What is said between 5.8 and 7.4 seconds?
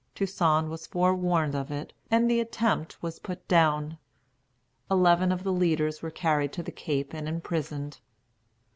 were carried to the Cape and